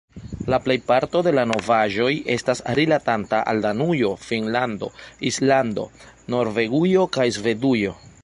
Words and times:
La 0.51 0.57
plejparto 0.67 1.19
de 1.25 1.33
la 1.39 1.43
novaĵoj 1.49 2.07
estas 2.35 2.61
rilatanta 2.79 3.41
al 3.53 3.61
Danujo, 3.67 4.09
Finnlando, 4.31 4.89
Islando, 5.33 5.87
Norvegujo 6.35 7.07
kaj 7.19 7.29
Svedujo. 7.39 7.95